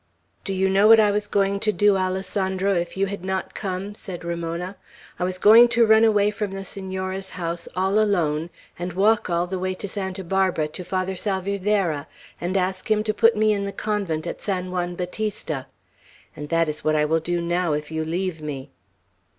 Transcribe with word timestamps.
"Do 0.43 0.51
you 0.51 0.67
know 0.67 0.87
what 0.87 0.99
I 0.99 1.11
was 1.11 1.27
going 1.27 1.59
to 1.59 1.71
do, 1.71 1.95
Alessandro, 1.95 2.73
if 2.73 2.97
you 2.97 3.05
had 3.05 3.23
not 3.23 3.53
come?" 3.53 3.93
said 3.93 4.23
Ramona. 4.25 4.75
"I 5.19 5.23
was 5.23 5.37
going 5.37 5.67
to 5.67 5.85
run 5.85 6.03
away 6.03 6.31
from 6.31 6.49
the 6.49 6.65
Senora's 6.65 7.29
house, 7.29 7.67
all 7.75 7.99
alone, 7.99 8.49
and 8.79 8.93
walk 8.93 9.29
all 9.29 9.45
the 9.45 9.59
way 9.59 9.75
to 9.75 9.87
Santa 9.87 10.23
Barbara, 10.23 10.67
to 10.69 10.83
Father 10.83 11.15
Salvierderra, 11.15 12.07
and 12.41 12.57
ask 12.57 12.89
him 12.89 13.03
to 13.03 13.13
put 13.13 13.37
me 13.37 13.53
in 13.53 13.65
the 13.65 13.71
convent 13.71 14.25
at 14.25 14.41
San 14.41 14.71
Juan 14.71 14.95
Bautista; 14.95 15.67
and 16.35 16.49
that 16.49 16.67
is 16.67 16.83
what 16.83 16.95
I 16.95 17.05
will 17.05 17.19
do 17.19 17.39
now 17.39 17.73
if 17.73 17.91
you 17.91 18.03
leave 18.03 18.41
me!" 18.41 18.71